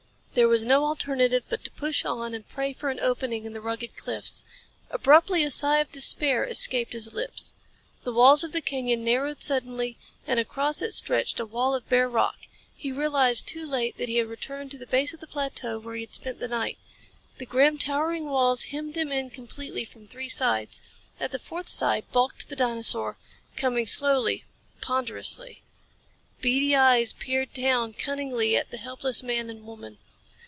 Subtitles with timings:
[0.33, 3.59] There was no alternative but to push on and pray for an opening in the
[3.59, 4.45] rugged cliffs.
[4.89, 7.53] Abruptly a sigh of despair escaped his lips.
[8.05, 12.07] The walls of the canyon narrowed suddenly, and across it stretched a wall of bare
[12.07, 12.37] rock.
[12.73, 15.95] He realized too late that he had returned to the base of the plateau where
[15.95, 16.77] he had spent the night.
[17.37, 20.81] The grim, towering walls hemmed him in completely from three sides.
[21.19, 23.17] At the fourth side bulked the dinosaur,
[23.57, 24.45] coming slowly,
[24.79, 25.61] ponderously.
[26.39, 29.97] Beady eyes peered down cunningly at the helpless man and woman.